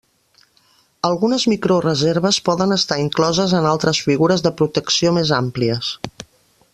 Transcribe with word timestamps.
Algunes 1.09 1.43
microreserves 1.51 2.39
poden 2.49 2.75
estar 2.77 2.99
incloses 3.03 3.55
en 3.61 3.69
altres 3.75 4.03
figures 4.09 4.45
de 4.47 4.55
protecció 4.63 5.17
més 5.21 5.35
àmplies. 5.43 5.93